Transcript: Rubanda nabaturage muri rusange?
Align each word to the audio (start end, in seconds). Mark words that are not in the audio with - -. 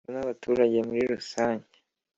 Rubanda 0.03 0.19
nabaturage 0.21 0.77
muri 0.87 1.01
rusange? 1.11 1.71